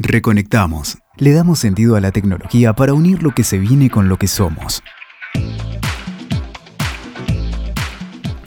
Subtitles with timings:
[0.00, 0.98] Reconectamos.
[1.16, 4.28] Le damos sentido a la tecnología para unir lo que se viene con lo que
[4.28, 4.80] somos.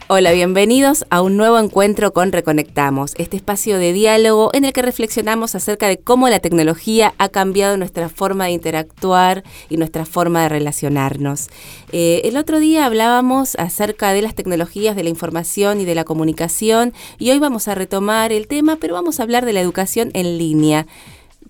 [0.07, 4.81] Hola, bienvenidos a un nuevo encuentro con Reconectamos, este espacio de diálogo en el que
[4.81, 10.43] reflexionamos acerca de cómo la tecnología ha cambiado nuestra forma de interactuar y nuestra forma
[10.43, 11.49] de relacionarnos.
[11.91, 16.05] Eh, el otro día hablábamos acerca de las tecnologías de la información y de la
[16.05, 20.11] comunicación y hoy vamos a retomar el tema, pero vamos a hablar de la educación
[20.13, 20.87] en línea.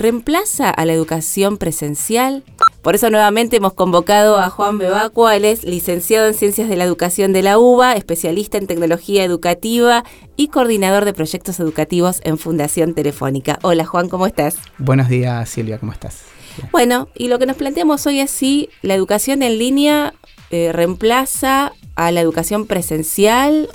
[0.01, 2.43] ¿Reemplaza a la educación presencial?
[2.81, 6.85] Por eso nuevamente hemos convocado a Juan Bebacua, él es licenciado en Ciencias de la
[6.85, 10.03] Educación de la UBA, especialista en tecnología educativa
[10.35, 13.59] y coordinador de proyectos educativos en Fundación Telefónica.
[13.61, 14.55] Hola Juan, ¿cómo estás?
[14.79, 16.23] Buenos días Silvia, ¿cómo estás?
[16.71, 20.15] Bueno, y lo que nos planteamos hoy es si la educación en línea
[20.49, 23.69] eh, reemplaza a la educación presencial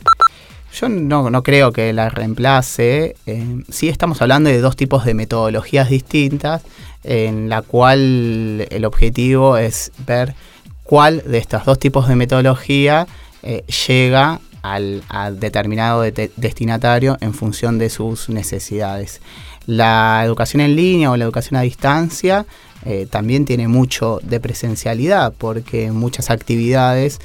[0.77, 3.17] yo no, no, creo que la reemplace.
[3.27, 6.63] Eh, sí estamos hablando de dos tipos de metodologías distintas,
[7.03, 10.35] en la cual el objetivo es ver
[10.83, 13.07] cuál de estos dos tipos de metodología
[13.43, 15.03] eh, llega al,
[15.39, 19.21] determinado destinatario en función de sus necesidades.
[19.67, 22.45] La educación en línea o la educación a distancia
[22.85, 27.21] eh, también tiene mucho de presencialidad porque muchas actividades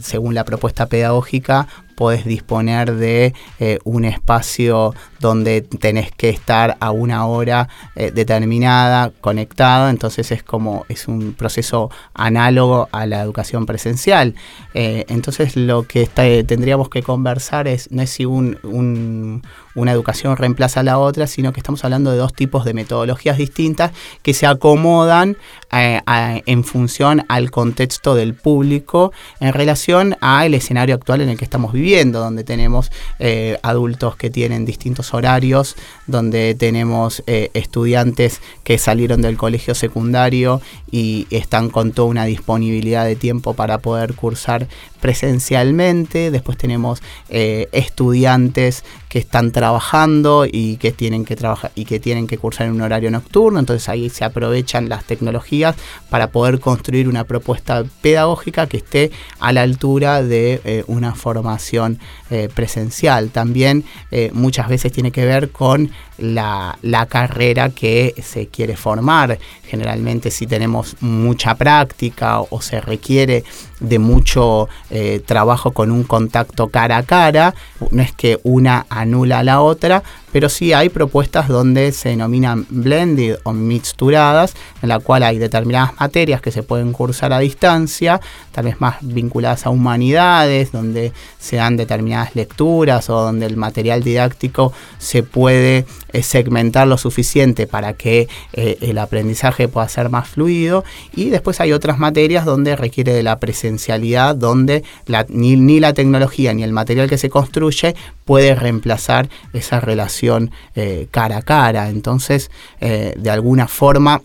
[0.00, 1.66] según la propuesta pedagógica,
[1.96, 9.12] podés disponer de eh, un espacio donde tenés que estar a una hora eh, determinada
[9.20, 14.34] conectada, entonces es como es un proceso análogo a la educación presencial.
[14.74, 20.82] Eh, entonces lo que tendríamos que conversar es no es si una educación reemplaza a
[20.82, 23.92] la otra, sino que estamos hablando de dos tipos de metodologías distintas
[24.22, 25.36] que se acomodan
[25.70, 31.72] en función al contexto del público en relación al escenario actual en el que estamos
[31.72, 35.76] viviendo donde tenemos eh, adultos que tienen distintos horarios,
[36.06, 43.04] donde tenemos eh, estudiantes que salieron del colegio secundario y están con toda una disponibilidad
[43.04, 44.68] de tiempo para poder cursar
[45.06, 52.00] presencialmente, después tenemos eh, estudiantes que están trabajando y que tienen que trabajar y que
[52.00, 55.76] tienen que cursar en un horario nocturno, entonces ahí se aprovechan las tecnologías
[56.10, 62.00] para poder construir una propuesta pedagógica que esté a la altura de eh, una formación
[62.30, 63.30] eh, presencial.
[63.30, 63.84] También
[64.32, 69.38] muchas veces tiene que ver con la, la, carrera que se quiere formar.
[69.62, 73.44] Generalmente si tenemos mucha práctica o se requiere
[73.80, 74.68] de mucho
[74.98, 77.54] eh, trabajo con un contacto cara a cara,
[77.90, 80.02] no es que una anula a la otra,
[80.32, 85.98] pero sí hay propuestas donde se denominan blended o mixturadas, en la cual hay determinadas
[86.00, 88.20] materias que se pueden cursar a distancia,
[88.52, 94.02] tal vez más vinculadas a humanidades, donde se dan determinadas lecturas o donde el material
[94.02, 100.28] didáctico se puede eh, segmentar lo suficiente para que eh, el aprendizaje pueda ser más
[100.28, 103.96] fluido, y después hay otras materias donde requiere de la presencia
[104.34, 104.84] donde
[105.28, 107.94] ni, la tecnología ni el material que se construye
[108.24, 110.25] puede reemplazar esa relación
[110.74, 111.88] eh, cara a cara.
[111.88, 112.50] Entonces,
[112.80, 114.22] eh, de alguna forma,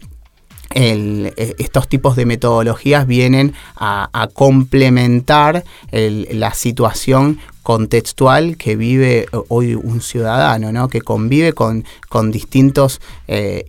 [0.73, 10.01] eh, estos tipos de metodologías vienen a, complementar la situación contextual que vive hoy un
[10.01, 10.87] ciudadano, ¿no?
[10.87, 11.83] que convive con,
[12.31, 13.01] distintos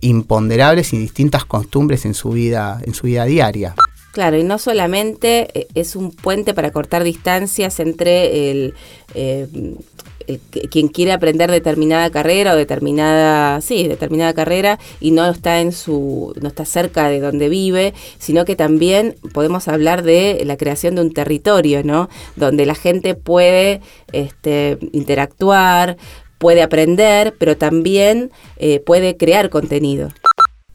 [0.01, 3.75] imponderables y distintas costumbres en su vida, en su vida diaria.
[4.13, 8.75] Claro, y no solamente es un puente para cortar distancias entre el,
[10.69, 16.33] quien quiere aprender determinada carrera o determinada, sí, determinada carrera y no está en su,
[16.41, 21.01] no está cerca de donde vive, sino que también podemos hablar de la creación de
[21.01, 22.09] un territorio, ¿no?
[22.35, 25.97] Donde la gente puede este, interactuar,
[26.37, 30.09] puede aprender, pero también eh, puede crear contenido.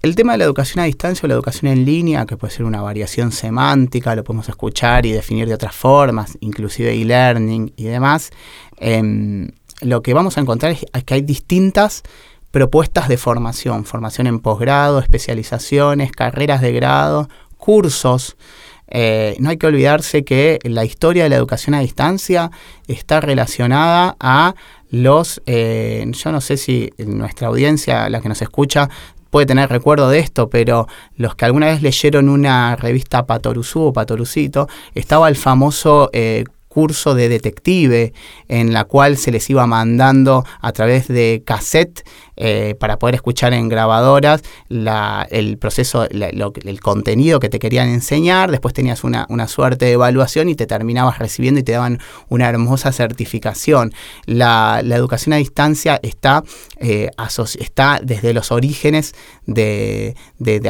[0.01, 2.65] El tema de la educación a distancia o la educación en línea, que puede ser
[2.65, 8.31] una variación semántica, lo podemos escuchar y definir de otras formas, inclusive e-learning y demás,
[8.77, 9.51] em,
[9.81, 12.05] lo que vamos a encontrar es que hay distintas
[12.53, 18.37] propuestas de formación, formación en posgrado, especializaciones, carreras de grado, cursos.
[18.91, 22.51] Eh, no hay que olvidarse que la historia de la educación a distancia
[22.87, 24.55] está relacionada a
[24.91, 28.89] los, eh, yo no sé si nuestra audiencia, la que nos escucha,
[29.31, 30.87] puede tener recuerdo de esto, pero
[31.17, 37.15] los que alguna vez leyeron una revista Patoruzú o Patorucito, estaba el famoso eh, curso
[37.15, 38.13] de detective,
[38.47, 42.07] en la cual se les iba mandando a través de cassette
[42.41, 48.75] eh, para poder escuchar en grabadoras el proceso, el contenido que te querían enseñar, después
[48.75, 51.99] tenías una, suerte de evaluación y te terminabas recibiendo y te daban
[52.29, 53.93] una hermosa certificación.
[54.27, 56.45] La, educación a distancia está,
[56.79, 57.11] eh,
[57.59, 59.15] está desde los orígenes
[59.47, 60.15] de,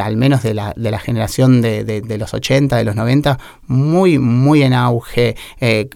[0.01, 5.35] al menos de la, generación de, los 80, de los 90, muy, muy en auge.
[5.59, 5.89] Eh,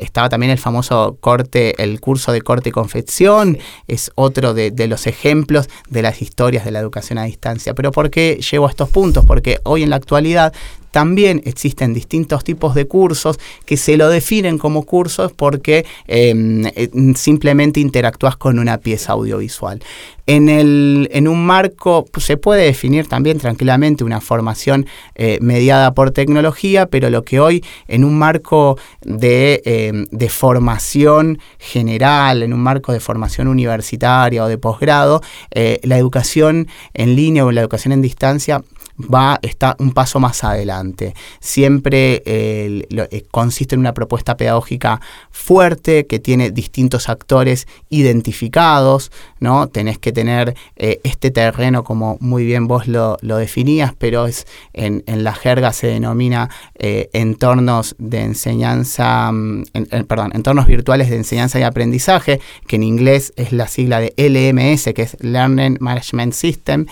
[0.00, 5.05] estaba también el famoso corte, el curso de corte y confección, es otro de, los
[5.06, 7.74] ejemplos de las historias de la educación a distancia.
[7.74, 9.24] Pero ¿por qué llevo a estos puntos?
[9.24, 10.52] Porque hoy en la actualidad
[10.96, 16.88] también existen distintos tipos de cursos que se lo definen como cursos porque em, eh,
[17.14, 19.82] simplemente interactúas con una pieza audiovisual.
[20.26, 26.12] En, el, en un marco se puede definir también tranquilamente una formación eh, mediada por
[26.12, 32.60] tecnología, pero lo que hoy en un marco de, em, de, formación general, en un
[32.60, 35.20] marco de formación universitaria o de posgrado,
[35.50, 38.62] eh, la educación en línea o la educación en distancia
[38.98, 41.14] va, está un paso más adelante.
[41.40, 42.86] Siempre eh,
[43.30, 45.00] consiste en una propuesta pedagógica
[45.30, 49.68] fuerte que tiene distintos actores identificados, ¿no?
[49.68, 55.02] Tenés que tener eh, este terreno, como muy bien vos lo, definías, pero es en,
[55.06, 59.64] la jerga se denomina eh, entornos de enseñanza, mm,
[60.06, 64.94] perdón, entornos virtuales de enseñanza y aprendizaje, que en inglés es la sigla de LMS,
[64.94, 66.86] que es Learning Management System,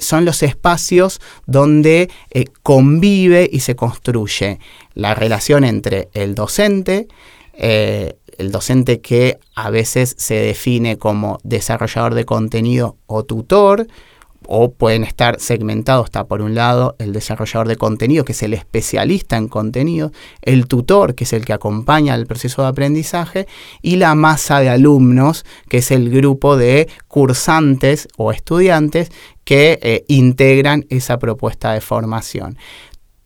[0.00, 4.58] son los espacios donde eh, convive y se construye
[4.94, 7.08] la relación entre el docente,
[7.54, 13.86] eh, el docente que a veces se define como desarrollador de contenido o tutor,
[14.50, 18.54] o pueden estar segmentados, está por un lado el desarrollador de contenido, que es el
[18.54, 20.10] especialista en contenido,
[20.40, 23.46] el tutor, que es el que acompaña el proceso de aprendizaje,
[23.82, 29.12] y la masa de alumnos, que es el grupo de cursantes o estudiantes
[29.44, 32.56] que eh, integran esa propuesta de formación.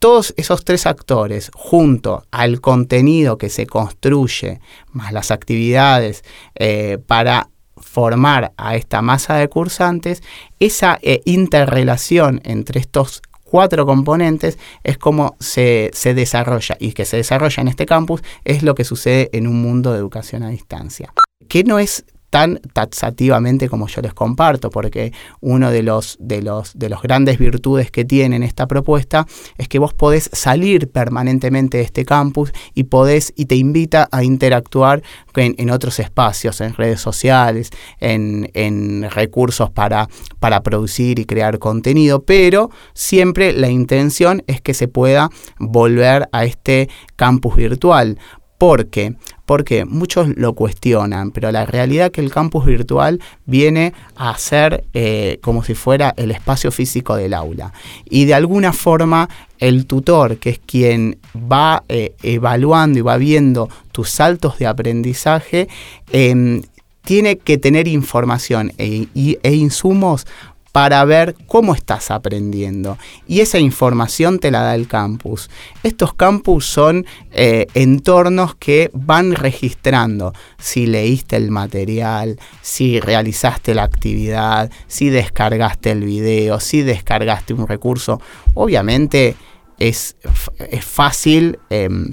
[0.00, 4.60] Todos esos tres actores, junto al contenido que se construye,
[4.90, 6.24] más las actividades
[6.56, 7.51] eh, para
[7.82, 10.22] formar a esta masa de cursantes,
[10.60, 17.18] esa eh, interrelación entre estos cuatro componentes es como se, se, desarrolla y que se
[17.18, 21.12] desarrolla en este campus es lo que sucede en un mundo de educación a distancia.
[21.48, 25.12] Que no es tan taxativamente como yo les comparto, porque
[25.42, 29.26] uno de los, de los, de los grandes virtudes que tiene esta propuesta
[29.58, 34.24] es que vos podés salir permanentemente de este campus y podés y te invita a
[34.24, 35.02] interactuar
[35.36, 37.68] en, otros espacios, en redes sociales,
[38.00, 40.08] en, en recursos para,
[40.40, 46.46] para producir y crear contenido, pero siempre la intención es que se pueda volver a
[46.46, 48.16] este campus virtual.
[48.62, 49.16] ¿Por qué?
[49.44, 54.84] Porque muchos lo cuestionan, pero la realidad es que el campus virtual viene a ser
[54.94, 57.72] eh, como si fuera el espacio físico del aula.
[58.08, 59.28] Y de alguna forma
[59.58, 65.66] el tutor, que es quien va eh, evaluando y va viendo tus saltos de aprendizaje,
[66.12, 66.62] em,
[67.04, 69.08] tiene que tener información e,
[69.42, 70.24] e insumos
[70.72, 72.98] para ver cómo estás aprendiendo.
[73.26, 75.50] Y esa información te la da el campus.
[75.82, 83.84] Estos campus son eh, entornos que van registrando si leíste el material, si realizaste la
[83.84, 88.20] actividad, si descargaste el video, si descargaste un recurso.
[88.54, 89.36] Obviamente
[89.78, 90.16] es,
[90.58, 91.58] es fácil...
[91.70, 92.10] Em,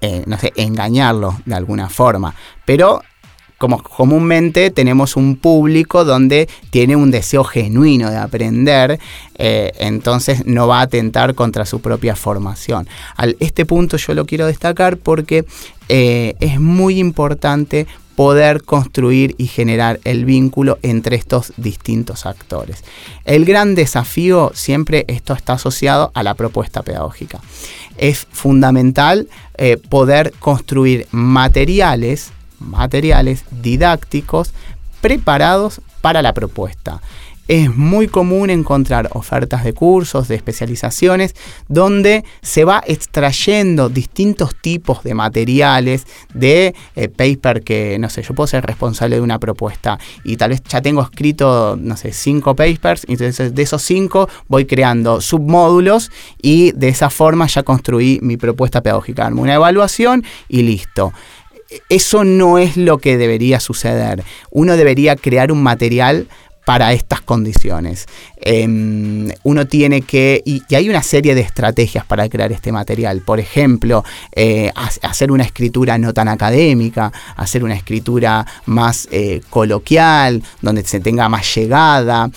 [0.00, 2.34] eh, no sé, engañarlo de alguna forma.
[2.64, 3.00] Pero
[3.58, 9.00] como comúnmente tenemos un público donde tiene un deseo genuino de aprender,
[9.36, 12.88] eh, entonces no va a atentar contra su propia formación.
[13.16, 15.44] Al este punto yo lo quiero destacar porque
[15.88, 22.82] eh, es muy importante poder construir y generar el vínculo entre estos distintos actores.
[23.24, 27.40] El gran desafío siempre esto está asociado a la propuesta pedagógica.
[27.96, 34.52] Es fundamental eh, poder construir materiales materiales didácticos
[35.00, 37.00] preparados para la propuesta.
[37.48, 41.34] Es muy común encontrar ofertas de cursos, de especializaciones,
[41.66, 48.34] donde se va extrayendo distintos tipos de materiales, de eh, paper que, no sé, yo
[48.34, 52.54] puedo ser responsable de una propuesta y tal vez ya tengo escrito, no sé, cinco
[52.54, 56.10] papers, entonces de esos cinco voy creando submódulos
[56.42, 59.26] y de esa forma ya construí mi propuesta pedagógica.
[59.28, 61.14] Una evaluación y listo
[61.88, 64.24] eso no es lo que debería suceder.
[64.50, 66.28] Uno debería crear un material
[66.68, 68.04] para estas condiciones.
[68.36, 73.22] Em, uno tiene que, y, hay una serie de estrategias para crear este material.
[73.22, 74.04] Por ejemplo,
[74.36, 74.70] eh,
[75.00, 81.30] hacer una escritura no tan académica, hacer una escritura más eh, coloquial, donde se tenga
[81.30, 82.30] más llegada,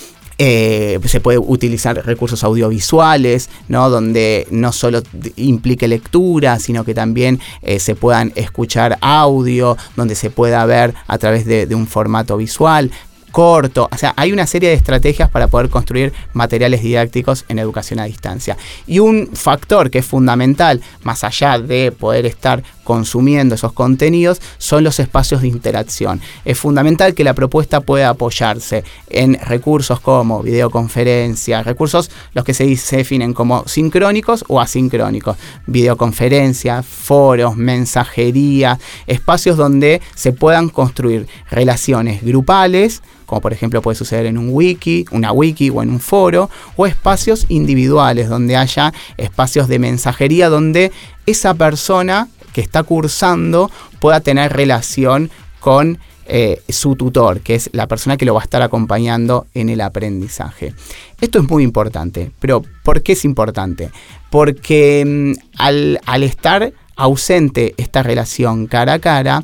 [0.44, 3.92] eh, se puede utilizar recursos audiovisuales, ¿no?
[3.92, 5.04] donde no solo
[5.36, 7.40] implique lectura, sino que también
[7.78, 12.90] se puedan escuchar audio, donde se pueda ver a través de un formato visual
[13.32, 13.90] corto.
[13.92, 18.06] O sea, hay una serie de estrategias para poder construir materiales didácticos en educación a
[18.06, 18.58] distancia.
[18.88, 24.84] Y un factor que es fundamental, más allá de poder estar consumiendo esos contenidos, son
[24.84, 26.22] los espacios de interacción.
[26.46, 32.66] Es fundamental que la propuesta pueda apoyarse en recursos como videoconferencia, recursos los que se,
[32.66, 43.02] definen como sincrónicos o asincrónicos, videoconferencia, foros, mensajería, espacios donde se puedan construir relaciones grupales,
[43.32, 46.86] como por ejemplo puede suceder en un wiki, una wiki o en un foro, o
[46.86, 50.92] espacios individuales donde haya espacios de mensajería donde
[51.26, 53.72] esa persona que está cursando
[54.02, 58.44] pueda tener relación con eh, su tutor, que es la persona que lo va a
[58.44, 60.74] estar acompañando en el aprendizaje.
[61.22, 63.92] Esto es muy importante, pero ¿por qué es importante?
[64.30, 69.44] Porque mm, al estar ausente esta relación cara a cara,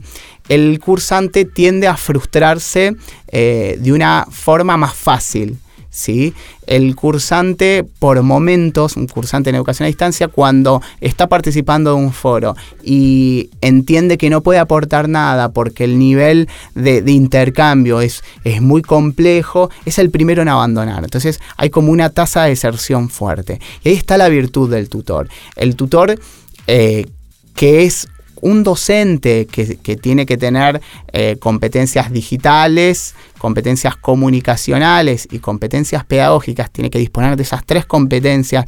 [0.49, 2.95] el cursante tiende a frustrarse
[3.27, 5.57] eh, de una forma más fácil.
[5.89, 6.33] ¿sí?
[6.67, 12.13] El cursante, por momentos, un cursante en educación a distancia, cuando está participando de un
[12.13, 18.61] foro y entiende que no puede aportar nada porque el nivel de, intercambio es, es,
[18.61, 21.03] muy complejo, es el primero en abandonar.
[21.03, 23.59] Entonces hay como una tasa de deserción fuerte.
[23.83, 25.29] Y ahí está la virtud del tutor.
[25.55, 26.19] El tutor...
[26.69, 27.05] Eh,
[27.57, 28.07] que es
[28.41, 29.65] un docente que,
[29.95, 37.43] tiene que tener eh, competencias digitales, competencias comunicacionales y competencias pedagógicas, tiene que disponer de
[37.43, 38.65] esas tres competencias.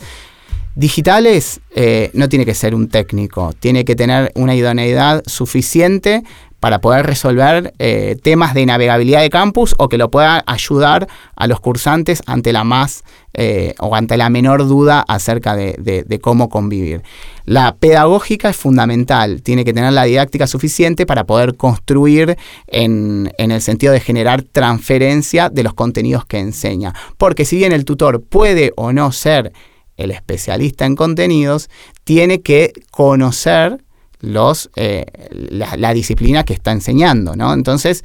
[0.76, 6.24] Digitales eh, no tiene que ser un técnico, tiene que tener una idoneidad suficiente
[6.60, 11.48] para poder resolver eh, temas de navegabilidad de campus o que lo pueda ayudar a
[11.48, 17.04] los cursantes ante la más eh, o ante la menor duda acerca de, cómo convivir.
[17.46, 22.38] La pedagógica es fundamental, tiene que tener la didáctica suficiente para poder construir
[22.68, 26.94] en, en el sentido de generar transferencia de los contenidos que enseña.
[27.18, 29.54] Porque si bien el tutor puede o no ser
[29.96, 31.70] el especialista en contenidos,
[32.04, 33.84] tiene que conocer
[34.20, 37.54] los, eh, la, disciplina que está enseñando, ¿no?
[37.54, 38.04] Entonces,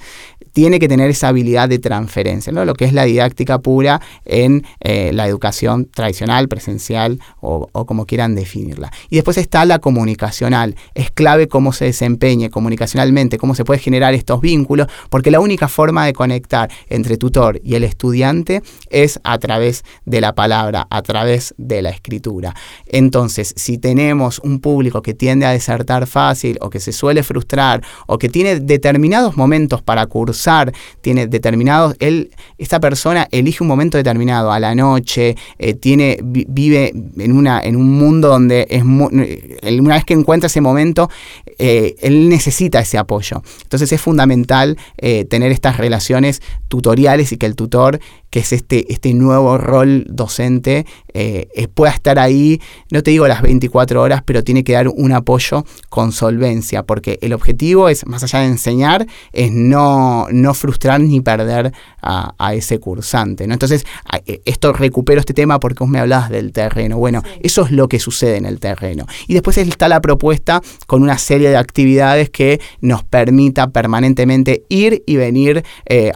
[0.54, 2.64] tiene que tener esa habilidad de transferencia, ¿no?
[2.64, 8.36] lo que es la didáctica pura en eh, la educación tradicional, presencial o, como quieran
[8.36, 8.92] definirla.
[9.10, 10.76] Y después está la comunicacional.
[10.94, 15.66] Es clave cómo se desempeñe comunicacionalmente, cómo se puede generar estos vínculos, porque la única
[15.66, 21.02] forma de conectar entre tutor y el estudiante es a través de la palabra, a
[21.02, 22.54] través de la escritura.
[22.86, 27.82] Entonces, si tenemos un público que tiende a desertar fácil o que se suele frustrar
[28.06, 33.96] o que tiene determinados momentos para cursar, tiene determinados, él, esta persona elige un momento
[33.98, 39.94] determinado, a la noche, eh, tiene, vive en, una, en un mundo donde es una
[39.94, 41.10] vez que encuentra ese momento,
[41.58, 43.42] eh, él necesita ese apoyo.
[43.62, 48.00] Entonces es fundamental eh, tener estas relaciones tutoriales y que el tutor
[48.34, 53.28] que es este, este nuevo rol docente, eh, eh, pueda estar ahí, no te digo
[53.28, 58.04] las 24 horas, pero tiene que dar un apoyo con solvencia, porque el objetivo es,
[58.04, 61.72] más allá de enseñar, es no, no frustrar ni perder
[62.02, 63.46] a, ese cursante.
[63.46, 63.52] ¿no?
[63.54, 63.86] Entonces,
[64.26, 66.98] eh, esto recupero este tema porque vos me hablabas del terreno.
[66.98, 69.06] Bueno, eso es lo que sucede en el terreno.
[69.28, 75.04] Y después está la propuesta con una serie de actividades que nos permita permanentemente ir
[75.06, 75.64] y venir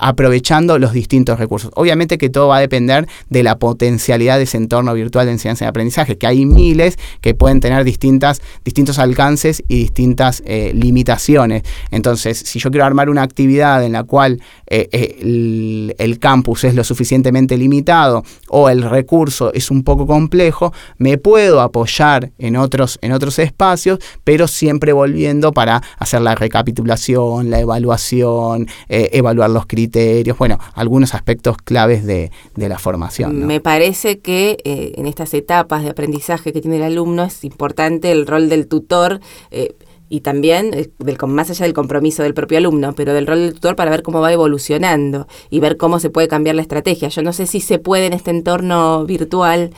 [0.00, 1.70] aprovechando los distintos recursos.
[1.76, 5.64] Obviamente que todo va a depender de la potencialidad de ese entorno virtual de enseñanza
[5.64, 11.62] y aprendizaje, que hay miles que pueden tener distintas, distintos alcances y distintas eh, limitaciones.
[11.90, 16.74] Entonces, si yo quiero armar una actividad en la cual eh, eh, el, campus es
[16.74, 22.98] lo suficientemente limitado o el recurso es un poco complejo, me puedo apoyar en otros,
[23.02, 30.36] en otros espacios, pero siempre volviendo para hacer la recapitulación, la evaluación, evaluar los criterios,
[30.38, 33.46] bueno, algunos aspectos claves de, la formación.
[33.46, 38.26] Me parece que en estas etapas de aprendizaje que tiene el alumno es importante el
[38.26, 39.20] rol del tutor.
[39.58, 39.74] Eh,
[40.10, 43.54] y también eh, del, más allá del compromiso del propio alumno, pero del rol del
[43.54, 47.08] tutor para ver cómo va evolucionando y ver cómo se puede cambiar la estrategia.
[47.08, 49.74] Yo no sé si se puede en este entorno virtual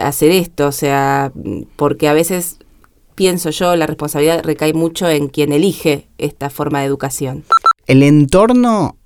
[0.00, 1.30] hacer esto, o sea,
[1.76, 2.58] porque a veces
[3.14, 7.44] pienso yo, la responsabilidad recae mucho en quien elige esta forma de educación.
[7.86, 8.96] El entorno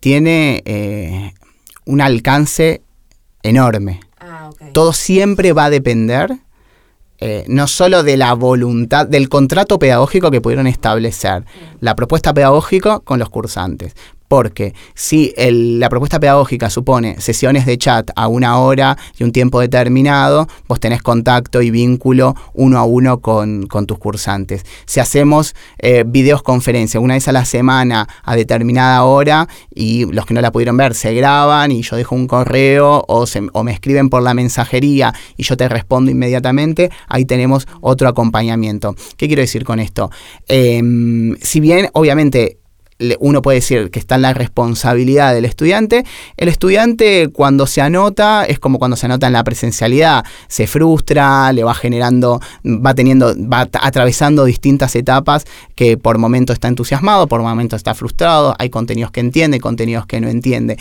[0.00, 1.32] tiene
[1.86, 2.82] un alcance
[3.42, 4.00] enorme.
[4.18, 4.72] Ah, ok.
[4.72, 6.40] Todo siempre va a depender
[7.20, 11.44] eh, no solo de la voluntad, del contrato pedagógico que pudieron establecer,
[11.80, 13.94] la propuesta pedagógica con los cursantes.
[14.28, 19.60] Porque si la propuesta pedagógica supone sesiones de chat a una hora y un tiempo
[19.60, 24.64] determinado, vos tenés contacto y vínculo uno a uno con, tus cursantes.
[24.84, 30.26] Si hacemos eh, videos conferencia una vez a la semana a determinada hora y los
[30.26, 33.24] que no la pudieron ver se graban y yo dejo un correo o,
[33.64, 38.94] me escriben por la mensajería y yo te respondo inmediatamente, ahí tenemos otro acompañamiento.
[39.16, 40.10] ¿Qué quiero decir con esto?
[40.48, 42.58] Em, si bien obviamente
[43.20, 46.04] uno puede decir que está en la responsabilidad del estudiante.
[46.36, 51.52] El estudiante cuando se anota es como cuando se anota en la presencialidad, se frustra,
[51.52, 57.40] le va generando, va teniendo, va atravesando distintas etapas que por momentos está entusiasmado, por
[57.40, 60.76] momentos está frustrado, hay contenidos que entiende, contenidos que no entiende.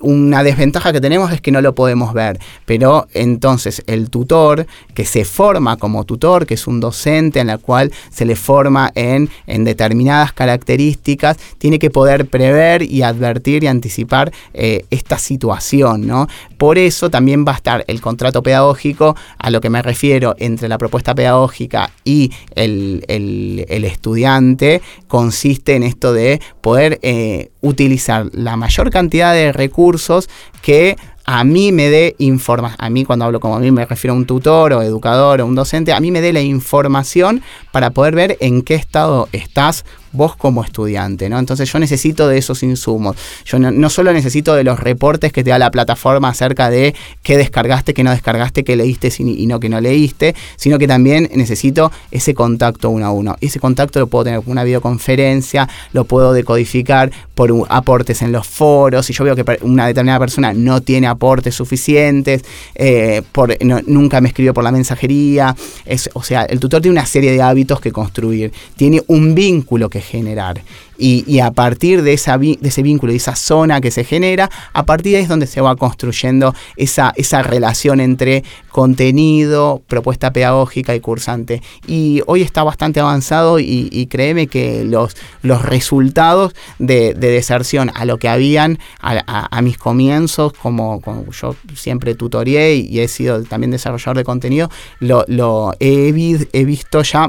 [0.00, 5.04] Una desventaja que tenemos es que no lo podemos ver, pero entonces el tutor que
[5.04, 9.30] se forma como tutor, que es un docente en la cual se le forma en,
[9.46, 16.28] en determinadas características, tiene que poder prever y advertir y anticipar eh, esta situación, ¿no?
[16.58, 20.68] Por eso también va a estar el contrato pedagógico, a lo que me refiero, entre
[20.68, 28.56] la propuesta pedagógica y el, el- estudiante, consiste en esto de poder eh, utilizar la
[28.56, 30.28] mayor cantidad de recursos
[30.62, 34.14] que a mí me dé información, a mí cuando hablo como a mí me refiero
[34.14, 37.90] a un tutor o educador o un docente, a mí me dé la información para
[37.90, 41.38] poder ver en qué estado estás vos como estudiante, ¿no?
[41.38, 43.16] Entonces yo necesito de esos insumos.
[43.44, 47.36] Yo no, solo necesito de los reportes que te da la plataforma acerca de qué
[47.36, 51.92] descargaste, qué no descargaste, qué leíste y no que no leíste, sino que también necesito
[52.10, 53.36] ese contacto uno a uno.
[53.40, 58.46] Ese contacto lo puedo tener con una videoconferencia, lo puedo decodificar por aportes en los
[58.46, 59.06] foros.
[59.06, 62.42] Si yo veo que una determinada persona no tiene aportes suficientes,
[62.74, 65.54] eh, por, nunca me escribió por la mensajería.
[65.84, 69.88] Es, o sea, el tutor tiene una serie de hábitos que construir, tiene un vínculo
[69.90, 70.62] que generar.
[70.98, 75.18] Y, a partir de, ese vínculo, de esa zona que se genera, a partir de
[75.18, 81.62] ahí es donde se va construyendo esa, esa relación entre contenido, propuesta pedagógica y cursante.
[81.86, 87.90] Y hoy está bastante avanzado y, y créeme que los, los resultados de, de deserción
[87.94, 93.08] a lo que habían a, a- mis comienzos, como, como yo siempre tutorié y, he
[93.08, 97.28] sido también desarrollador de contenido, lo, he visto ya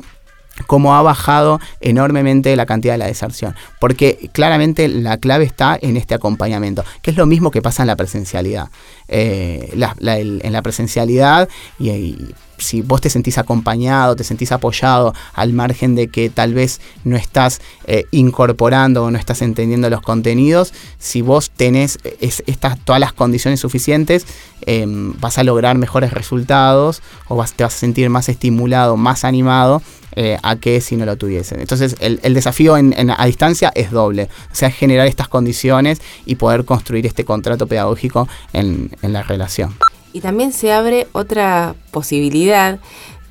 [0.66, 3.56] cómo ha bajado enormemente la cantidad de la deserción.
[3.80, 7.88] Porque claramente la clave está en este acompañamiento, que es lo mismo que pasa en
[7.88, 8.70] la presencialidad.
[9.10, 11.48] Eh, en la presencialidad,
[11.80, 12.18] y,
[12.60, 17.16] si vos te sentís acompañado, te sentís apoyado, al margen de que tal vez no
[17.16, 23.00] estás eh, incorporando o no estás entendiendo los contenidos, si vos tenés es- estas, todas
[23.00, 24.26] las condiciones suficientes,
[24.66, 29.24] eh, vas a lograr mejores resultados o vas, te vas a sentir más estimulado, más
[29.24, 29.82] animado
[30.20, 31.60] eh, a que si no lo tuviesen.
[31.60, 36.36] Entonces el, desafío en- en- a distancia es doble, o sea, generar estas condiciones y
[36.36, 39.76] poder construir este contrato pedagógico en, en la relación.
[40.14, 42.80] Y también se abre otra posibilidad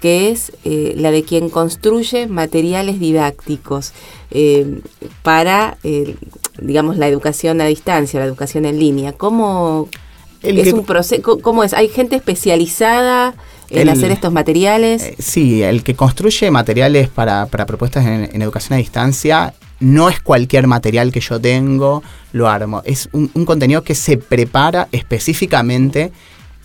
[0.00, 3.92] que es eh, la de quien construye materiales didácticos
[4.30, 4.80] eh,
[5.22, 6.16] para, eh,
[6.60, 9.12] digamos, la educación a distancia, la educación en línea.
[9.12, 9.88] ¿Cómo
[10.42, 11.40] El es que- un proceso?
[11.40, 11.72] ¿Cómo es?
[11.72, 13.34] ¿Hay gente especializada
[13.70, 15.12] en El- hacer estos materiales?
[15.18, 20.20] Sí, el que construye materiales para, para propuestas en, en educación a distancia no es
[20.20, 22.82] cualquier material que yo tengo, lo armo.
[22.84, 26.12] Es un, contenido que se prepara específicamente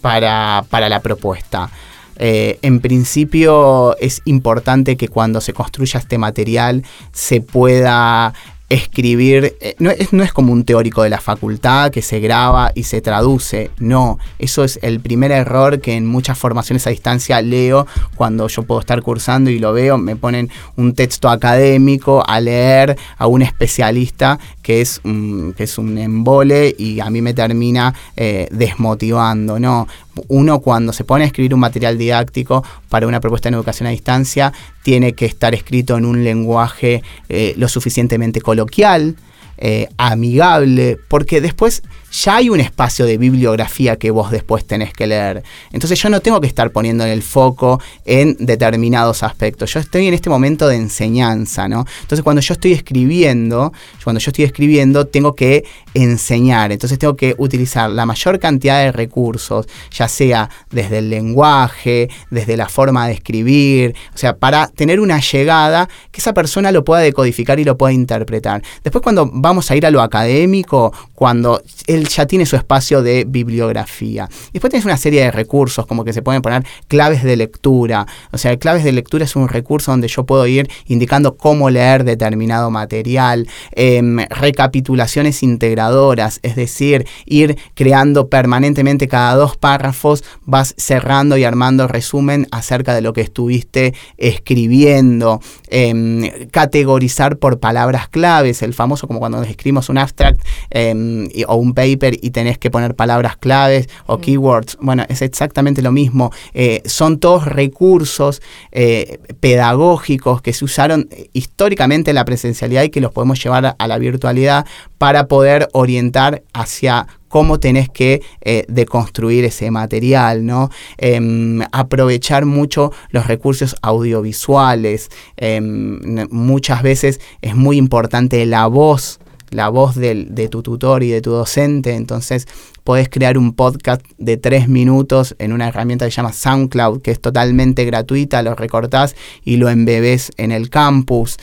[0.02, 1.70] para, para la propuesta.
[2.18, 8.34] Eh, en principio es importante que cuando se construya este material se pueda
[8.74, 12.72] escribir, eh, no, es, no es como un teórico de la facultad que se graba
[12.74, 17.42] y se traduce, no, eso es el primer error que en muchas formaciones a distancia
[17.42, 22.40] leo cuando yo puedo estar cursando y lo veo, me ponen un texto académico a
[22.40, 27.34] leer a un especialista que es, un- que es un embole y a mí me
[27.34, 29.88] termina eh, desmotivando, no,
[30.28, 33.92] uno cuando se pone a escribir un material didáctico para una propuesta en educación a
[33.92, 34.52] distancia,
[34.84, 39.16] tiene que estar escrito en un lenguaje eh, lo suficientemente coloquial,
[39.64, 45.06] eh, amigable, porque después ya hay un espacio de bibliografía que vos después tenés que
[45.06, 45.44] leer.
[45.72, 49.72] Entonces yo no tengo que estar poniendo el foco en determinados aspectos.
[49.72, 51.86] Yo estoy en este momento de enseñanza, ¿no?
[52.02, 53.72] Entonces cuando yo estoy escribiendo,
[54.04, 56.72] cuando yo estoy escribiendo, tengo que enseñar.
[56.72, 62.58] Entonces tengo que utilizar la mayor cantidad de recursos, ya sea desde el lenguaje, desde
[62.58, 67.02] la forma de escribir, o sea, para tener una llegada que esa persona lo pueda
[67.02, 68.64] decodificar y lo pueda interpretar.
[68.84, 73.04] Después cuando va vamos a ir a lo académico cuando él ya tiene su espacio
[73.04, 74.30] de bibliografía.
[74.54, 78.08] Después tienes una serie de recursos, como que se pueden poner claves de lectura.
[78.32, 82.06] O sea, claves de lectura es un recurso donde yo puedo ir indicando cómo leer
[82.06, 91.36] determinado material, em, recapitulaciones integradoras, es decir, ir creando permanentemente cada dos párrafos, vas cerrando
[91.36, 98.74] y armando resumen acerca de lo que estuviste escribiendo, em, categorizar por palabras claves, el
[98.74, 103.38] famoso como cuando escribimos un abstract em, o un paper y tenés que poner palabras
[103.38, 110.54] claves o keywords, bueno, es exactamente lo mismo, eh, son todos recursos eh, pedagógicos que
[110.54, 114.66] se usaron históricamente en la presencialidad y que los podemos llevar a la virtualidad
[114.98, 120.70] para poder orientar hacia cómo tenés que eh, deconstruir ese material, ¿no?
[120.98, 125.10] Em, aprovechar mucho los recursos audiovisuales.
[125.38, 129.20] Em, muchas veces es muy importante la voz
[129.52, 132.48] la voz de tu tutor y de tu docente, entonces
[132.84, 137.12] podés crear un podcast de tres minutos en una herramienta que se llama SoundCloud, que
[137.12, 141.38] es totalmente gratuita, lo recortás y lo embebés en el campus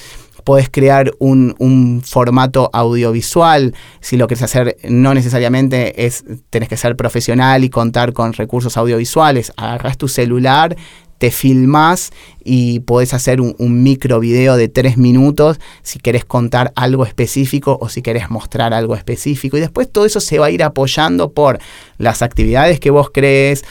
[0.49, 3.75] podés crear un, formato audiovisual.
[4.01, 8.79] Si lo quieres hacer, no necesariamente es, tenés que ser profesional y contar con recursos
[8.79, 9.53] audiovisuales.
[9.59, 10.75] Agarrás tu celular,
[11.19, 17.05] te filmás y podés hacer un, micro video de tres minutos si querés contar algo
[17.05, 19.57] específico o si querés mostrar algo específico.
[19.57, 21.59] Y después todo eso se va a ir apoyando por
[21.99, 23.65] las actividades que vos crees,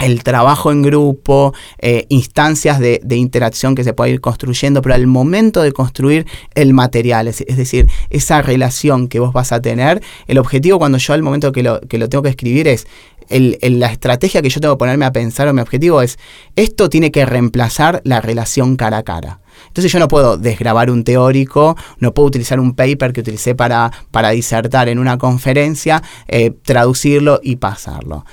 [0.00, 5.06] el trabajo en grupo, eh, instancias de, interacción que se puede ir construyendo, pero al
[5.06, 10.38] momento de construir el material, es, decir, esa relación que vos vas a tener, el
[10.38, 12.86] objetivo cuando yo al momento que lo, que lo tengo que escribir es,
[13.30, 16.18] la estrategia que yo tengo que ponerme a pensar o mi objetivo es,
[16.56, 19.40] esto tiene que reemplazar la relación cara a cara.
[19.68, 23.90] Entonces yo no puedo desgrabar un teórico, no puedo utilizar un paper que utilicé para,
[24.10, 28.24] para disertar en una conferencia, eh, traducirlo y pasarlo.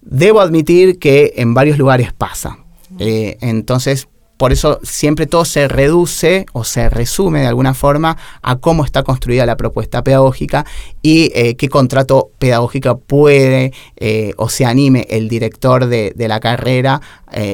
[0.00, 2.58] Debo admitir que en varios lugares pasa.
[2.98, 8.56] Eh, entonces, por eso siempre todo se reduce o se resume de alguna forma a
[8.56, 10.64] cómo está construida la propuesta pedagógica
[11.02, 17.02] y eh, qué contrato pedagógico puede eh, o se anime el director de, la carrera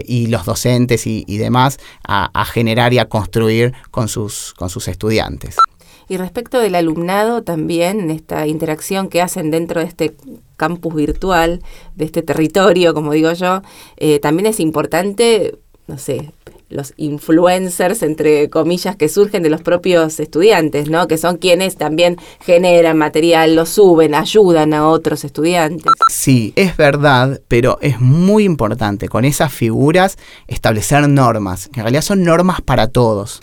[0.07, 4.87] y los docentes y, demás a, a, generar y a construir con sus, con sus
[4.87, 5.57] estudiantes.
[6.11, 10.17] Y respecto del alumnado también, esta interacción que hacen dentro de este
[10.57, 11.63] campus virtual,
[11.95, 13.63] de este territorio, como digo yo,
[13.97, 16.33] eh, también es importante, no sé,
[16.71, 21.09] los influencers, entre comillas, que surgen de los propios estudiantes, ¿no?
[21.09, 25.93] Que son quienes también generan material, lo suben, ayudan a otros estudiantes.
[26.09, 32.03] Sí, es verdad, pero es muy importante con esas figuras establecer normas, que en realidad
[32.03, 33.41] son normas para todos.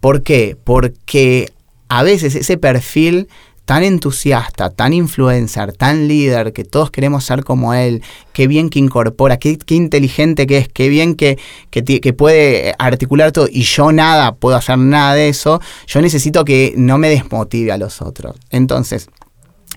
[0.00, 0.56] ¿Por qué?
[0.62, 1.52] Porque
[1.88, 3.28] a veces ese perfil
[3.66, 8.00] tan entusiasta, tan influencer, tan líder, que todos queremos ser como él,
[8.32, 11.36] qué bien que incorpora, qué, inteligente que es, qué bien que,
[11.70, 16.74] que, puede articular todo y yo nada, puedo hacer nada de eso, yo necesito que
[16.76, 18.36] no me desmotive a los otros.
[18.50, 19.08] Entonces,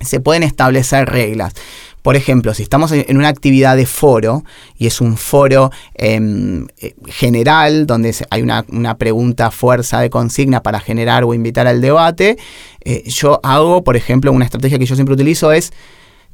[0.01, 1.53] se pueden establecer reglas.
[2.01, 4.43] Por ejemplo, si estamos en una actividad de foro
[4.77, 10.79] y es un foro em, eh, general donde hay una, pregunta fuerza de consigna para
[10.79, 12.37] generar o invitar al debate,
[12.85, 15.73] eh, yo hago, por ejemplo, una estrategia que yo siempre utilizo es,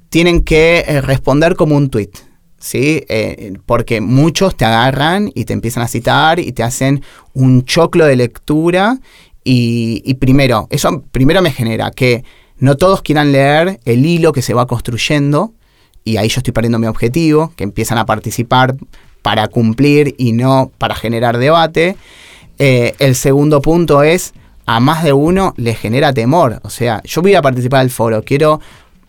[0.09, 2.11] tienen que eh, responder como un tweet.
[2.57, 3.03] ¿sí?
[3.67, 8.15] porque muchos te agarran y te empiezan a citar y te hacen un choclo de
[8.15, 8.97] lectura
[9.43, 12.23] y, y primero, eso primero me genera que
[12.57, 15.53] no todos quieran leer el hilo que se va construyendo,
[16.03, 18.75] y ahí yo estoy perdiendo mi objetivo, que empiezan a participar
[19.21, 21.97] para cumplir y no para generar debate.
[22.59, 24.33] Eh, el segundo punto es,
[24.67, 26.59] a más de uno le genera temor.
[26.63, 28.61] O sea, yo voy a participar del foro, quiero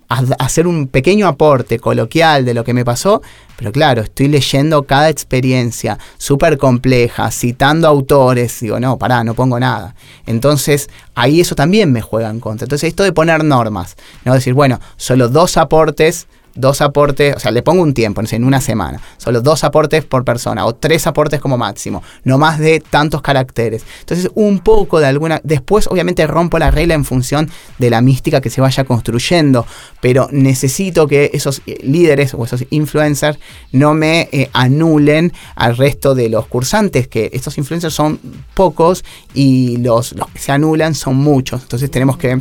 [0.09, 3.23] hacer un pequeño aporte coloquial de lo que me pasó,
[3.57, 9.59] pero claro, estoy leyendo cada experiencia súper compleja, citando autores, digo, no, pará, no pongo
[9.59, 9.95] nada.
[10.27, 12.66] Entonces, ahí eso también me juega en contra.
[12.66, 17.51] Entonces, esto de poner normas, no decir, bueno, solo dos aportes dos aportes, o sea,
[17.51, 21.40] le pongo un tiempo, en una semana, solo dos aportes por persona o tres aportes
[21.40, 23.85] como máximo, no más de tantos caracteres.
[24.01, 28.40] Entonces, un poco de alguna, después obviamente rompo la regla en función de la mística
[28.40, 29.66] que se vaya construyendo,
[30.01, 33.38] pero necesito que esos líderes o esos influencers
[33.73, 38.19] no me eh, anulen al resto de los cursantes, que estos influencers son
[38.55, 41.62] pocos y los que se anulan son muchos.
[41.62, 42.40] Entonces tenemos que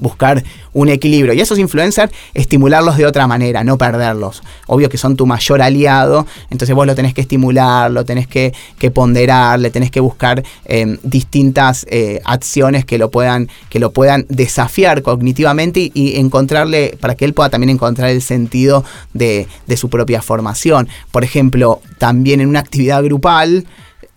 [0.00, 1.32] buscar un equilibrio.
[1.32, 4.42] Y esos influencers, estimularlos de otra manera, no perderlos.
[4.66, 8.52] Obvio que son tu mayor aliado, entonces vos lo tenés que estimular, lo tenés que,
[8.94, 14.26] ponderar, le tenés que buscar em, distintas eh, acciones que lo, puedan, que lo puedan
[14.28, 19.88] desafiar cognitivamente y, encontrarle, para que él pueda también encontrar el sentido de, de su
[19.88, 20.88] propia formación.
[21.10, 23.66] Por ejemplo, también en una actividad grupal,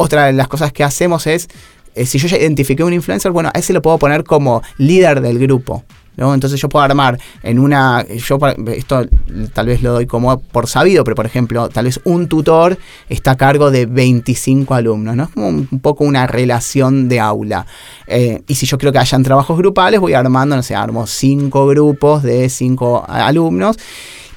[0.02, 1.50] otra de las cosas que hacemos es
[1.96, 5.22] eh, si yo ya identifiqué un influencer, bueno, a ese lo puedo poner como líder
[5.22, 5.84] del grupo.
[6.20, 6.34] ¿no?
[6.34, 8.38] Entonces yo puedo armar en una, yo
[8.76, 9.06] esto
[9.54, 13.32] tal vez lo doy como por sabido, pero por ejemplo, tal vez un tutor está
[13.32, 15.24] a cargo de 25 alumnos, ¿no?
[15.24, 17.66] Es como un, poco una relación de aula.
[18.06, 21.68] Eh, y si yo creo que hayan trabajos grupales, voy armando, no sé, armo cinco
[21.68, 23.78] grupos de cinco alumnos.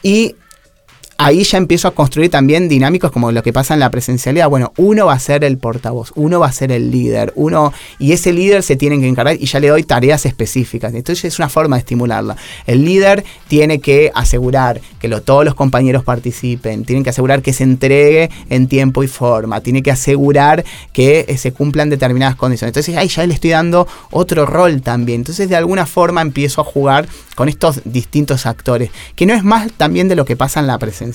[0.04, 0.36] Y
[1.22, 4.48] ahí ya empiezo a construir también dinámicos como lo que pasa en la presencialidad.
[4.48, 8.12] Bueno, uno va a ser el portavoz, uno va a ser el líder, uno y
[8.12, 10.92] ese líder se tiene que encargar y ya le doy tareas específicas.
[10.94, 12.36] Entonces es una forma de estimularla.
[12.66, 17.62] El líder tiene que asegurar que todos los compañeros participen, tienen que asegurar que se
[17.62, 22.70] entregue en tiempo y forma, tiene que asegurar que eh, se cumplan determinadas condiciones.
[22.70, 25.20] Entonces ahí ya le estoy dando otro rol también.
[25.20, 29.72] Entonces de alguna forma empiezo a jugar con estos distintos actores, que no es más
[29.72, 31.11] también de lo que pasa en la presencialidad,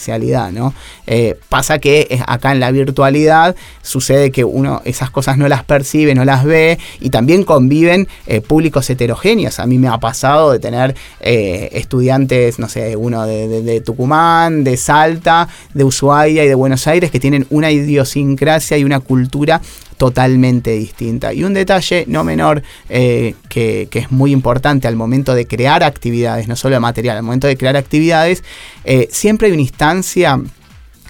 [0.51, 0.73] ¿no?
[1.05, 5.63] Eh, pasa que eh, acá en la virtualidad sucede que uno esas cosas no las
[5.63, 9.59] percibe, no las ve, y también conviven eh, públicos heterogéneos.
[9.59, 15.47] A mí me ha pasado de tener estudiantes, no sé, uno de, Tucumán, de Salta,
[15.73, 19.61] de Ushuaia y de Buenos Aires, que tienen una idiosincrasia y una cultura
[19.97, 21.33] totalmente distinta.
[21.33, 26.47] Y un detalle no menor eh, que, es muy importante al momento de crear actividades,
[26.47, 28.43] no solo de material, al momento de crear actividades,
[28.85, 30.39] eh, siempre hay una instancia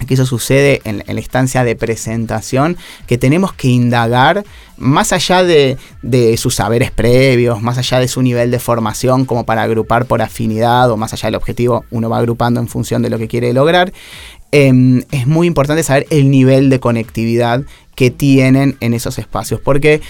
[0.06, 4.44] que eso sucede en, la instancia de presentación, que tenemos que indagar
[4.76, 5.76] más allá de,
[6.36, 10.90] sus saberes previos, más allá de su nivel de formación como para agrupar por afinidad
[10.90, 13.92] o más allá del objetivo, uno va agrupando en función de lo que quiere lograr,
[14.52, 17.62] em, es muy importante saber el nivel de conectividad
[17.94, 19.60] que tienen en esos espacios.
[19.60, 20.00] Porque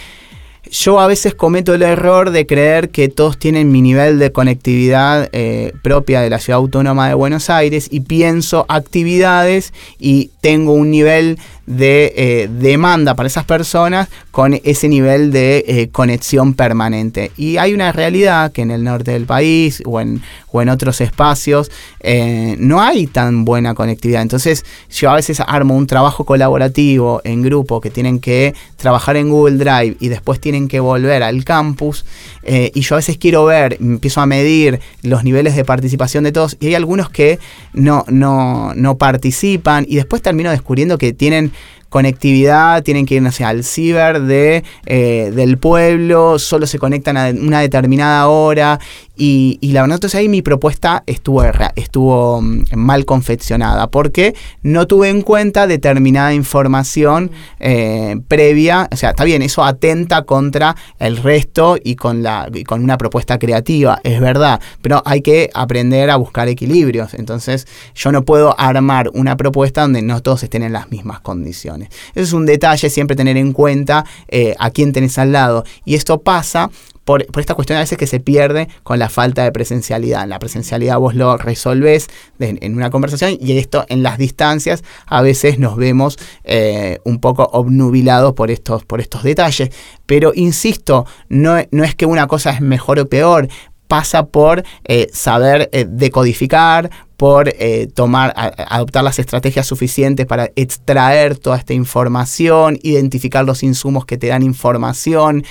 [0.70, 5.28] yo a veces cometo el error de creer que todos tienen mi nivel de conectividad
[5.32, 10.90] eh, propia de la ciudad autónoma de Buenos Aires y pienso actividades y tengo un
[10.90, 17.30] nivel de eh, demanda para esas personas con ese nivel de eh, conexión permanente.
[17.36, 21.02] Y hay una realidad que en el norte del país o en, o en otros
[21.02, 24.22] espacios eh, no hay tan buena conectividad.
[24.22, 29.28] Entonces yo a veces armo un trabajo colaborativo en grupo que tienen que trabajar en
[29.28, 32.06] Google Drive y después tienen que volver al campus
[32.50, 36.56] y yo a veces quiero ver, empiezo a medir los niveles de participación de todos
[36.60, 37.38] y hay algunos que
[37.74, 41.52] no, no, no participan y después termino descubriendo que tienen
[41.88, 47.60] conectividad, tienen que ir al ciber de, eh, del pueblo, solo se conectan a una
[47.60, 48.78] determinada hora
[49.20, 51.42] y, la verdad, entonces ahí mi propuesta estuvo,
[51.74, 58.88] estuvo mm, mal confeccionada porque no tuve en cuenta determinada información eh, previa.
[58.92, 63.40] O sea, está bien, eso atenta contra el resto y con, la, con una propuesta
[63.40, 67.14] creativa, es verdad, pero hay que aprender a buscar equilibrios.
[67.14, 71.88] Entonces, yo no puedo armar una propuesta donde no todos estén en las mismas condiciones.
[72.14, 75.64] Eso es un detalle, siempre tener en cuenta eh, a quién tenés al lado.
[75.84, 76.70] Y esto pasa
[77.08, 80.24] por, esta cuestión a veces que se pierde con la falta de presencialidad.
[80.24, 85.22] En la presencialidad vos lo resolvés en una conversación y esto en las distancias a
[85.22, 89.70] veces nos vemos eh, un poco obnubilados por estos, por estos detalles.
[90.04, 93.48] Pero insisto, no, no es que una cosa es mejor o peor,
[93.86, 101.36] pasa por eh, saber eh, decodificar, por eh, tomar, adoptar las estrategias suficientes para extraer
[101.36, 105.44] toda esta información, identificar los insumos que te dan información.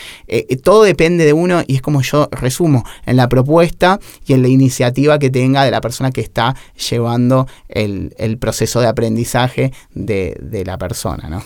[0.64, 4.48] todo depende de uno y es como yo resumo en la propuesta y en la
[4.48, 6.56] iniciativa que tenga de la persona que está
[6.90, 11.30] llevando el, proceso de aprendizaje de, de la persona.
[11.30, 11.44] ¿no?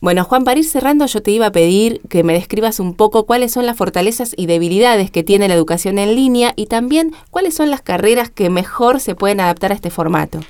[0.00, 3.26] Bueno, Juan, para ir cerrando, yo te iba a pedir que me describas un poco
[3.26, 7.54] cuáles son las fortalezas y debilidades que tiene la educación en línea y también cuáles
[7.54, 10.40] son las carreras que mejor se pueden adaptar a este formato.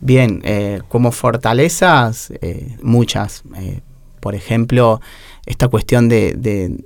[0.00, 3.42] Bien, eh, como fortalezas, eh, muchas.
[3.56, 3.80] Eh,
[4.20, 5.02] por ejemplo,
[5.46, 6.78] esta cuestión de,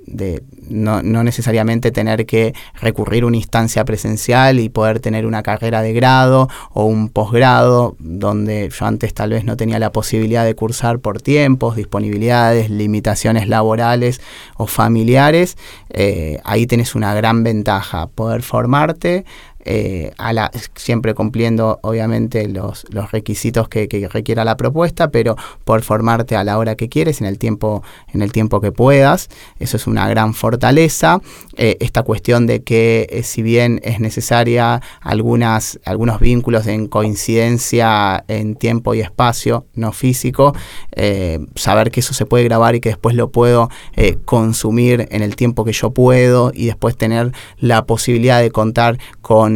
[0.69, 5.93] no, necesariamente tener que recurrir a una instancia presencial y poder tener una carrera de
[5.93, 10.99] grado o un posgrado, donde yo antes tal vez no tenía la posibilidad de cursar
[10.99, 14.21] por tiempos, disponibilidades, limitaciones laborales
[14.57, 15.57] o familiares,
[15.89, 19.25] eh, ahí tenés una gran ventaja, poder formarte
[19.65, 25.81] eh, a la, siempre cumpliendo obviamente los, los requisitos que, requiera la propuesta, pero por
[25.81, 29.29] formarte a la hora que quieres, en el tiempo, en el tiempo que puedas.
[29.59, 31.21] Eso es una gran fortaleza.
[31.57, 38.23] Eh, esta cuestión de que eh, si bien es necesaria algunas, algunos vínculos en coincidencia
[38.27, 40.53] en tiempo y espacio, no físico,
[41.55, 43.69] saber que eso se puede grabar y que después lo puedo
[44.25, 49.48] consumir en el tiempo que yo puedo y después tener la posibilidad de contar con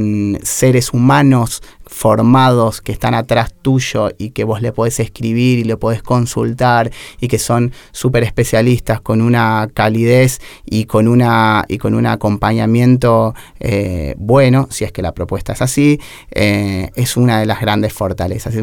[0.43, 1.61] seres humanos
[1.93, 6.91] formados que están atrás tuyo y que vos le podés escribir y le podés consultar
[7.21, 13.35] y que son súper especialistas con una calidez y con, una, y con un acompañamiento
[13.59, 15.99] eh, bueno, si es que la propuesta es así,
[16.31, 18.55] eh, es una de las grandes fortalezas.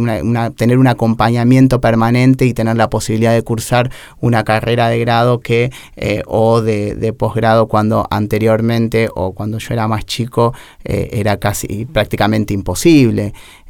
[0.56, 5.70] tener un acompañamiento permanente y tener la posibilidad de cursar una carrera de grado que
[5.96, 11.84] eh, o de, de posgrado cuando anteriormente o cuando yo era más chico era casi
[11.84, 13.19] prácticamente imposible.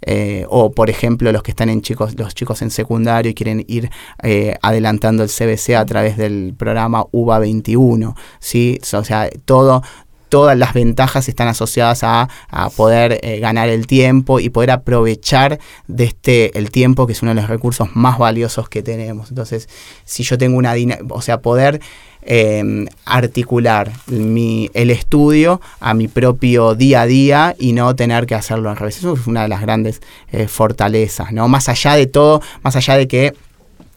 [0.03, 3.65] Eh, o por ejemplo los que están en chicos, los chicos en secundario y quieren
[3.69, 3.91] ir
[4.23, 8.79] eh, adelantando el CBC a través del programa UBA 21, ¿sí?
[8.95, 9.83] O sea, todo,
[10.31, 12.29] todas las ventajas están asociadas a,
[12.77, 17.35] poder eh, ganar el tiempo y poder aprovechar de este el tiempo que es uno
[17.35, 19.29] de los recursos más valiosos que tenemos.
[19.29, 19.69] Entonces,
[20.05, 20.75] si yo tengo una
[21.11, 21.81] o sea, poder
[22.23, 28.35] Em, articular mi, el estudio a mi propio día a día y no tener que
[28.35, 28.99] hacerlo al revés.
[28.99, 31.49] Eso es una de las grandes eh, fortalezas, ¿no?
[31.49, 33.33] Más allá de todo, más allá de que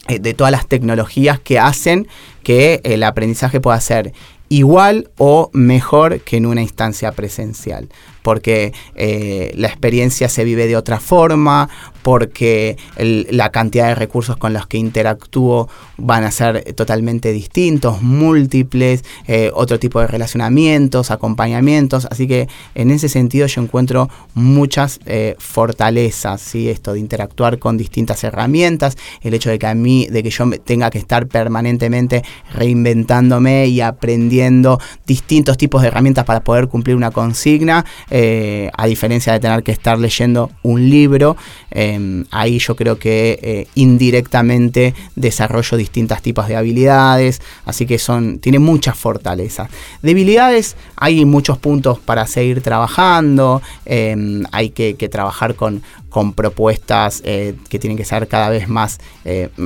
[0.07, 2.07] eh, de todas las tecnologías que hacen
[2.43, 4.13] que el aprendizaje pueda ser
[4.49, 7.89] igual o mejor que en una instancia presencial
[8.23, 11.69] porque eh, la experiencia se vive de otra forma,
[12.03, 19.03] porque la cantidad de recursos con los que interactúo van a ser totalmente distintos, múltiples,
[19.25, 25.35] eh, otro tipo de relacionamientos, acompañamientos, así que en ese sentido yo encuentro muchas eh,
[25.39, 26.69] fortalezas, ¿sí?
[26.69, 30.49] esto de interactuar con distintas herramientas, el hecho de que a mí, de que yo
[30.65, 37.11] tenga que estar permanentemente reinventándome y aprendiendo distintos tipos de herramientas para poder cumplir una
[37.11, 41.35] consigna, eh, a diferencia de tener que estar leyendo un libro,
[41.71, 48.37] em, ahí yo creo que eh, indirectamente desarrollo distintos tipos de habilidades, así que son,
[48.37, 49.67] tiene muchas fortalezas.
[50.03, 55.81] Debilidades, hay muchos puntos para seguir trabajando, em, hay que, trabajar con,
[56.13, 58.99] con propuestas eh, que tienen que ser cada vez más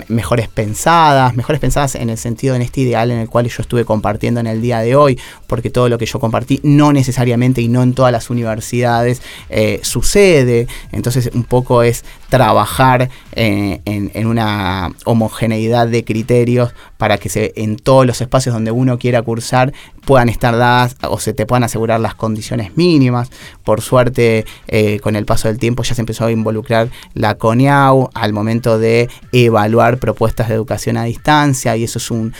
[0.07, 3.85] mejores pensadas, mejores pensadas en el sentido, en este ideal en el cual yo estuve
[3.85, 7.67] compartiendo en el día de hoy, porque todo lo que yo compartí no necesariamente y
[7.67, 10.67] no en todas las universidades eh, sucede.
[10.91, 17.77] Entonces un poco es trabajar eh, en, una homogeneidad de criterios para que se, en
[17.77, 19.73] todos los espacios donde uno quiera cursar
[20.05, 23.29] puedan estar dadas o se te puedan asegurar las condiciones mínimas.
[23.63, 28.09] Por suerte, eh, con el paso del tiempo ya se empezó a involucrar la CONIAU
[28.13, 32.33] al momento de evaluar propuestas de educación a distancia y eso es un,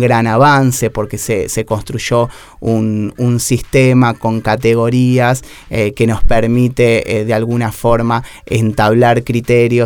[0.00, 2.28] gran avance porque se, construyó
[2.60, 9.31] un, sistema con categorías eh, que nos permite de alguna forma entablar criterios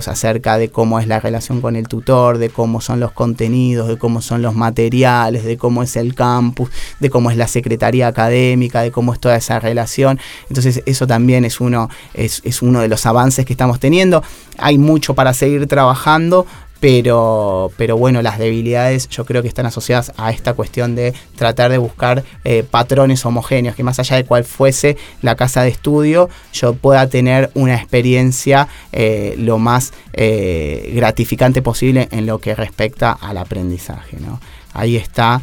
[0.07, 3.97] acerca de cómo es la relación con el tutor, de cómo son los contenidos, de
[3.97, 8.83] cómo son los materiales, de cómo es el campus, de cómo es la secretaría académica,
[8.83, 10.19] de cómo es toda esa relación.
[10.49, 14.23] Entonces eso también es uno, es, es uno de los avances que estamos teniendo.
[14.59, 16.47] Hay mucho para seguir trabajando,
[16.81, 21.71] pero, pero bueno, las debilidades yo creo que están asociadas a esta cuestión de tratar
[21.71, 26.29] de buscar eh, patrones homogéneos, que más allá de cuál fuese la casa de estudio,
[26.53, 33.13] yo pueda tener una experiencia eh, lo más eh, gratificante posible en lo que respecta
[33.13, 34.19] al aprendizaje.
[34.21, 34.41] ¿no?
[34.75, 35.41] Ahí está,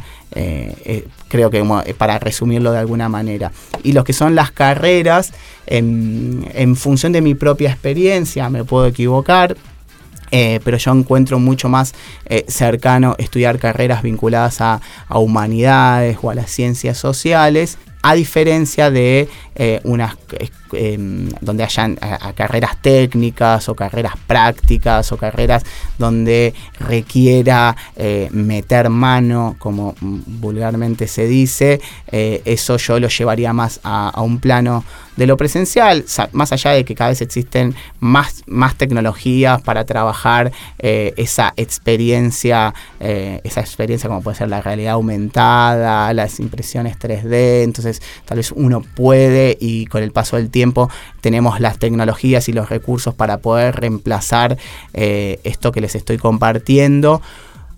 [1.28, 1.64] creo que
[1.96, 3.50] para resumirlo de alguna manera.
[3.82, 5.32] Y lo que son las carreras,
[5.66, 9.56] en, en función de mi propia experiencia, me puedo equivocar,
[10.36, 11.94] eh, pero yo encuentro mucho más
[12.26, 19.28] eh, cercano estudiar carreras vinculadas a, humanidades o a las ciencias sociales, a diferencia de
[19.54, 20.16] eh, unas
[20.72, 21.96] em, donde hayan
[22.34, 25.62] carreras técnicas o carreras prácticas o carreras
[25.98, 27.76] donde requiera
[28.30, 34.84] meter mano, como vulgarmente se dice, eso yo lo llevaría más a un plano
[35.16, 40.52] de lo presencial, más allá de que cada vez existen más, más tecnologías para trabajar
[40.78, 47.62] eh, esa experiencia, eh, esa experiencia como puede ser la realidad aumentada, las impresiones 3D,
[47.62, 52.52] entonces tal vez uno puede y con el paso del tiempo tenemos las tecnologías y
[52.52, 54.56] los recursos para poder reemplazar
[54.92, 57.20] eh, esto que les estoy compartiendo.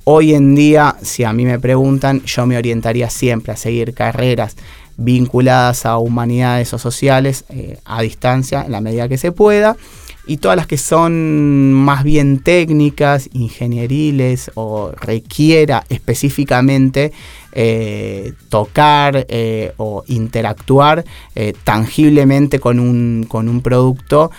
[0.04, 4.56] Hoy en día, si a mí me preguntan, yo me orientaría siempre a seguir carreras
[4.96, 9.76] vinculadas a humanidades o sociales eh, a distancia en la medida que se pueda.
[10.28, 17.12] Y todas las que son más bien técnicas, ingenieriles o requiera específicamente
[17.58, 24.30] eh, tocar eh, o interactuar eh, tangiblemente con un, con un producto,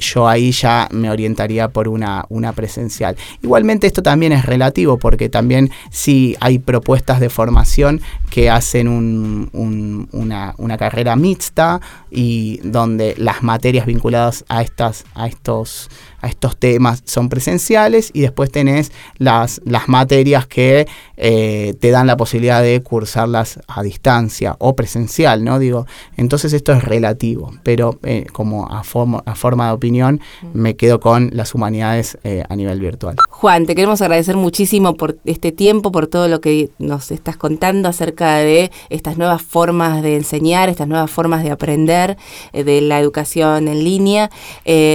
[0.00, 3.16] yo ahí ya me orientaría por una, una presencial.
[3.42, 10.54] Igualmente esto también es relativo porque también si hay propuestas de formación que hacen una,
[10.58, 15.88] una, carrera mixta y donde las materias vinculadas a, estas, a estos
[16.26, 22.16] estos temas son presenciales y después tenés las, las materias que eh, te dan la
[22.16, 25.58] posibilidad de cursarlas a distancia o presencial, ¿no?
[25.58, 30.20] Digo, entonces esto es relativo, pero eh, como a, forma, a forma de opinión
[30.52, 33.16] me quedo con las humanidades eh, a nivel virtual.
[33.30, 37.88] Juan, te queremos agradecer muchísimo por este tiempo, por todo lo que nos estás contando
[37.88, 42.16] acerca de estas nuevas formas de enseñar, estas nuevas formas de aprender
[42.52, 44.30] de la educación en línea.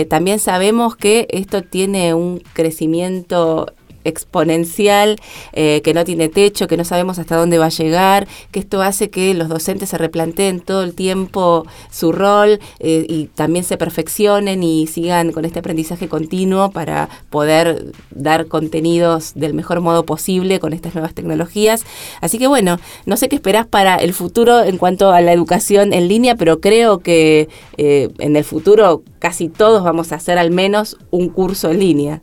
[0.10, 3.74] también sabemos que esto tiene un crecimiento
[4.04, 5.18] exponencial,
[5.54, 8.82] eh, que no tiene techo, que no sabemos hasta dónde va a llegar, que esto
[8.82, 13.78] hace que los docentes se replanteen todo el tiempo su rol eh, y también se
[13.78, 20.60] perfeccionen y sigan con este aprendizaje continuo para poder dar contenidos del mejor modo posible
[20.60, 21.86] con estas nuevas tecnologías.
[22.22, 25.94] Así que bueno, no sé qué esperás para el futuro en cuanto a la educación
[25.94, 30.52] en línea, pero creo que eh, en el futuro casi todos vamos a hacer al
[30.52, 32.22] menos un curso en línea.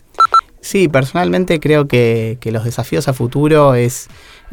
[0.61, 4.09] Sí, personalmente creo que, los desafíos a futuro es,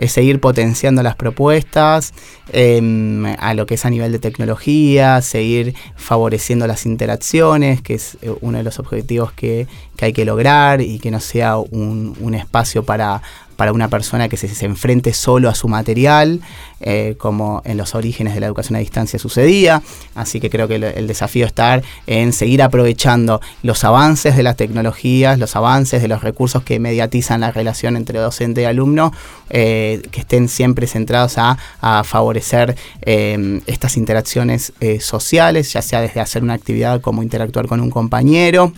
[0.08, 2.14] seguir potenciando las propuestas
[2.53, 8.18] em, a lo que es a nivel de tecnología, seguir favoreciendo las interacciones, que es
[8.22, 9.68] eh, uno de los objetivos que,
[9.99, 13.24] hay que lograr y que no sea un, un espacio para
[13.58, 16.39] para una persona que se, se enfrente solo a su material,
[16.80, 19.82] eh, como en los orígenes de la educación a distancia sucedía.
[20.14, 25.39] Así que creo que el, desafío está en seguir aprovechando los avances de las tecnologías,
[25.39, 29.12] los avances de los recursos que mediatizan la relación entre docente y alumno,
[29.49, 31.58] eh, que estén siempre centrados a,
[32.03, 37.89] favorecer eh, estas interacciones sociales, ya sea desde hacer una actividad como interactuar con un
[37.89, 38.72] compañero,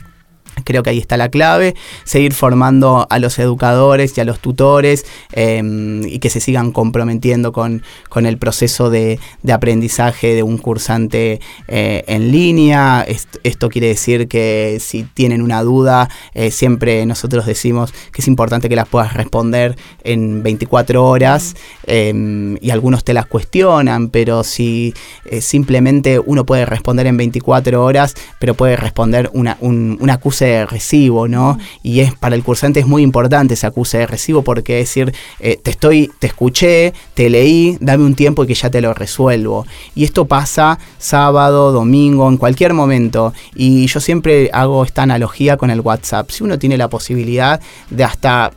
[0.64, 5.06] Creo que ahí está la clave, seguir formando a los educadores y a los tutores
[5.32, 7.84] em, y que se sigan comprometiendo con,
[8.16, 9.20] el proceso de,
[9.52, 13.06] aprendizaje de un cursante eh, en línea.
[13.44, 18.70] Esto, quiere decir que si tienen una duda, eh, siempre nosotros decimos que es importante
[18.70, 21.56] que las puedas responder en 24 horas
[21.88, 24.94] em, y algunos te las cuestionan, pero si
[25.26, 30.46] eh, simplemente uno puede responder en 24 horas, pero puede responder una, un, un acuse
[30.46, 31.58] de recibo, ¿no?
[31.84, 35.14] Y es para el cursante es muy importante ese acuse de recibo porque es decir,
[35.40, 38.94] eh, te estoy, te escuché, te leí, dame un tiempo y que ya te lo
[38.94, 39.66] resuelvo.
[39.96, 43.34] Y esto pasa sábado, domingo, en cualquier momento.
[43.56, 46.30] Y yo siempre hago esta analogía con el WhatsApp.
[46.32, 47.60] Si uno tiene la posibilidad
[47.90, 48.52] de hasta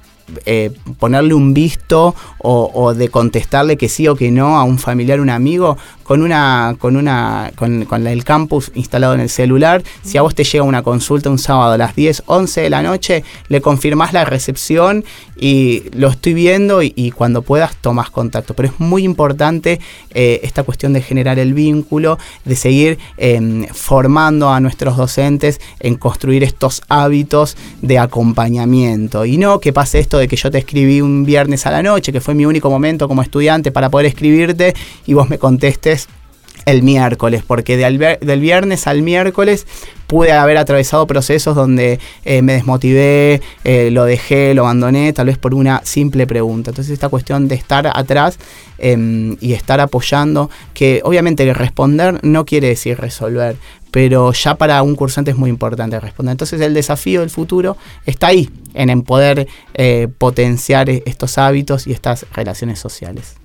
[0.46, 4.78] eh, ponerle un visto o, o, de contestarle que sí o que no a un
[4.78, 9.82] familiar, un amigo, con una, con una, con, el campus instalado en el celular.
[10.02, 12.82] Si a vos te llega una consulta un sábado a las 10, 11 de la
[12.82, 15.04] noche, le confirmás la recepción
[15.36, 18.54] y lo estoy viendo y, cuando puedas tomas contacto.
[18.54, 19.80] Pero es muy importante
[20.14, 25.96] eh, esta cuestión de generar el vínculo, de seguir em, formando a nuestros docentes en
[25.96, 29.24] construir estos hábitos de acompañamiento.
[29.24, 32.12] Y no que pase esto de que yo te escribí un viernes a la noche,
[32.12, 34.74] que fue mi único momento como estudiante para poder escribirte
[35.06, 36.01] y vos me contestes
[36.66, 39.66] el miércoles, porque del viernes al miércoles
[40.12, 45.38] pude haber atravesado procesos donde eh, me desmotivé, eh, lo dejé, lo abandoné, tal vez
[45.38, 46.70] por una simple pregunta.
[46.70, 48.38] Entonces esta cuestión de estar atrás
[48.76, 53.56] em, y estar apoyando, que obviamente responder no quiere decir resolver,
[53.90, 56.32] pero ya para un cursante es muy importante responder.
[56.32, 62.26] Entonces el desafío del futuro está ahí, en poder eh, potenciar estos hábitos y estas
[62.34, 63.36] relaciones sociales.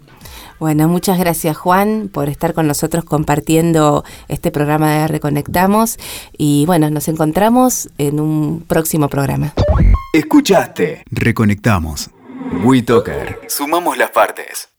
[0.60, 5.97] Bueno, muchas gracias Juan por estar con nosotros compartiendo este programa de Reconectamos
[6.38, 9.53] y bueno, nos encontramos en un próximo programa.
[10.14, 11.03] Escuchaste.
[11.12, 12.10] Reconectamos.
[12.64, 13.41] WeToker.
[13.47, 14.70] Sumamos las partes.